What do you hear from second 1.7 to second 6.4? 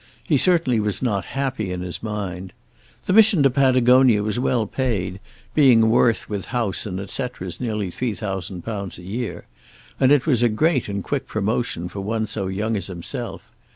in his mind. The mission to Patagonia was well paid, being worth